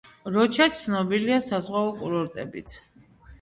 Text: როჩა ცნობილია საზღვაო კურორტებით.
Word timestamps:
როჩა 0.35 0.65
ცნობილია 0.79 1.37
საზღვაო 1.49 1.93
კურორტებით. 2.01 2.81